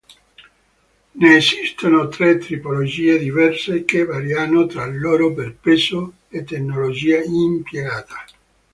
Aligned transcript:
Ne 1.23 1.35
esistono 1.35 2.07
tre 2.07 2.35
tipologie 2.39 3.19
diverse 3.19 3.85
che 3.85 4.03
variano 4.03 4.65
tra 4.65 4.87
loro 4.87 5.31
per 5.31 5.55
peso 5.55 6.13
e 6.27 6.43
tecnologia 6.43 7.21
impiegata. 7.23 8.15